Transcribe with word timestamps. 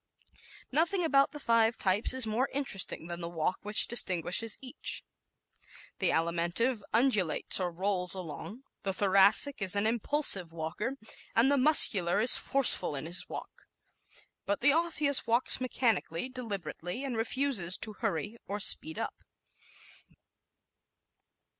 ¶Nothing 0.71 1.03
about 1.05 1.31
the 1.31 1.39
five 1.39 1.77
types 1.77 2.11
is 2.11 2.25
more 2.25 2.49
interesting 2.53 3.05
than 3.05 3.21
the 3.21 3.29
walk 3.29 3.59
which 3.61 3.85
distinguishes 3.87 4.57
each. 4.59 5.03
The 5.99 6.09
Alimentive 6.09 6.81
undulates 6.91 7.59
or 7.59 7.71
rolls 7.71 8.15
along; 8.15 8.63
the 8.81 8.93
Thoracic 8.93 9.61
is 9.61 9.75
an 9.75 9.85
impulsive 9.85 10.51
walker, 10.51 10.95
and 11.35 11.51
the 11.51 11.55
Muscular 11.59 12.19
is 12.19 12.35
forceful 12.35 12.95
in 12.95 13.05
his 13.05 13.29
walk. 13.29 13.67
But 14.47 14.61
the 14.61 14.73
Osseous 14.73 15.27
walks 15.27 15.61
mechanically, 15.61 16.29
deliberately, 16.29 17.03
and 17.03 17.15
refuses 17.15 17.77
to 17.77 17.93
hurry 17.93 18.37
or 18.47 18.59
speed 18.59 18.97
up. 18.97 19.23